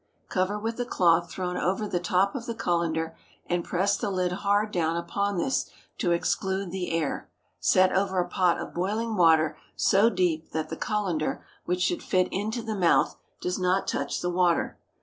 [0.29, 3.13] Cover with a cloth thrown over the top of the cullender,
[3.45, 7.29] and press the lid hard down upon this to exclude the air.
[7.59, 12.27] Set over a pot of boiling water so deep that the cullender, which should fit
[12.33, 14.79] into the mouth, does not touch the water.